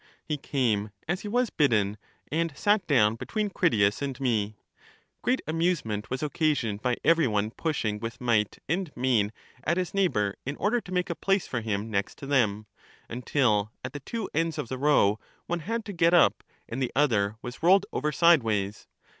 [0.25, 1.95] He came as he was bidden,
[2.31, 4.55] and sat down between Critias and me.
[5.21, 9.31] Great amusement was occasioned by every one pushing with might arid main
[9.63, 12.65] at his neigh bor in order to make a place for him next to them,
[13.09, 16.91] until at the two ends of the row one had to get up and the
[16.95, 18.87] other was rolled over sideways.